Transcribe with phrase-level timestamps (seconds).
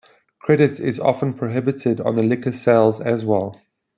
[0.39, 3.53] Credit is often prohibited on liquor sales as well.